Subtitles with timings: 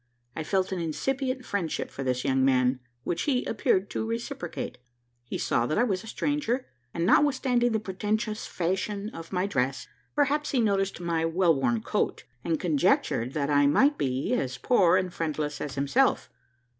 [0.35, 4.79] I felt an incipient friendship for this young man, which he appeared to reciprocate.
[5.25, 9.87] He saw that I was a stranger; and notwithstanding the pretentious fashion of my dress,
[10.15, 14.97] perhaps he noticed my well worn coat, and conjectured that I might be as poor
[14.97, 16.31] and friendless as himself.